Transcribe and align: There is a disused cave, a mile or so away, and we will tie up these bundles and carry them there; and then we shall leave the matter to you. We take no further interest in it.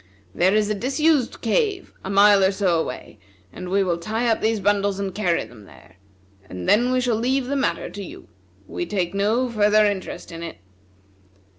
There 0.33 0.55
is 0.55 0.67
a 0.67 0.73
disused 0.73 1.41
cave, 1.41 1.93
a 2.03 2.09
mile 2.09 2.43
or 2.43 2.51
so 2.51 2.79
away, 2.79 3.19
and 3.53 3.69
we 3.69 3.83
will 3.83 3.99
tie 3.99 4.27
up 4.27 4.41
these 4.41 4.59
bundles 4.59 4.99
and 4.99 5.13
carry 5.13 5.45
them 5.45 5.65
there; 5.65 5.97
and 6.49 6.67
then 6.67 6.91
we 6.91 6.99
shall 6.99 7.15
leave 7.15 7.45
the 7.45 7.55
matter 7.55 7.87
to 7.87 8.03
you. 8.03 8.27
We 8.65 8.87
take 8.87 9.13
no 9.13 9.47
further 9.47 9.85
interest 9.85 10.31
in 10.31 10.41
it. 10.41 10.57